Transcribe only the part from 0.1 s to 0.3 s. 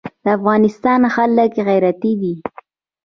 د